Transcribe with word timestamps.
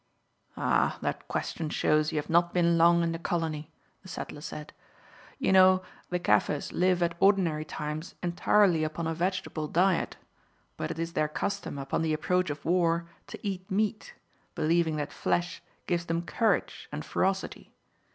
"Ah, 0.57 0.97
that 1.01 1.27
question 1.27 1.69
shows 1.69 2.11
you 2.11 2.17
have 2.17 2.27
not 2.27 2.55
been 2.55 2.75
long 2.75 3.03
in 3.03 3.11
the 3.11 3.19
colony," 3.19 3.69
the 4.01 4.07
settler 4.07 4.41
said. 4.41 4.73
"You 5.37 5.51
know, 5.51 5.83
the 6.09 6.17
Kaffirs 6.17 6.73
live 6.73 7.03
at 7.03 7.13
ordinary 7.19 7.65
times 7.65 8.15
entirely 8.23 8.83
upon 8.83 9.05
a 9.05 9.13
vegetable 9.13 9.67
diet, 9.67 10.17
but 10.75 10.89
it 10.89 10.97
is 10.97 11.13
their 11.13 11.27
custom 11.27 11.77
upon 11.77 12.01
the 12.01 12.13
approach 12.13 12.49
of 12.49 12.65
war 12.65 13.05
to 13.27 13.37
eat 13.45 13.69
meat, 13.69 14.15
believing 14.55 14.95
that 14.95 15.13
flesh 15.13 15.61
gives 15.85 16.07
them 16.07 16.23
courage 16.23 16.89
and 16.91 17.05
ferocity. 17.05 17.71